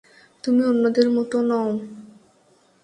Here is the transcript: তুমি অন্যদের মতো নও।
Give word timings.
তুমি 0.43 0.61
অন্যদের 0.63 1.07
মতো 1.09 1.37
নও। 1.41 1.69